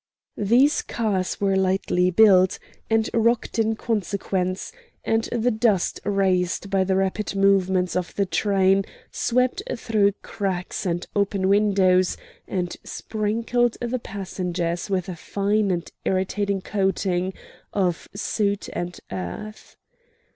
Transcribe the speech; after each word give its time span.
These 0.39 0.81
cars 0.81 1.39
were 1.39 1.55
lightly 1.55 2.09
built, 2.09 2.57
and 2.89 3.07
rocked 3.13 3.59
in 3.59 3.75
consequence, 3.75 4.71
and 5.03 5.25
the 5.25 5.51
dust 5.51 5.99
raised 6.03 6.71
by 6.71 6.83
the 6.83 6.95
rapid 6.95 7.35
movement 7.35 7.95
of 7.95 8.15
the 8.15 8.25
train 8.25 8.83
swept 9.11 9.61
through 9.77 10.13
cracks 10.23 10.87
and 10.87 11.05
open 11.15 11.47
windows, 11.47 12.17
and 12.47 12.75
sprinkled 12.83 13.77
the 13.79 13.99
passengers 13.99 14.89
with 14.89 15.07
a 15.07 15.15
fine 15.15 15.69
and 15.69 15.91
irritating 16.03 16.61
coating 16.61 17.31
of 17.71 18.07
soot 18.15 18.69
and 18.73 19.01
earth. 19.11 19.75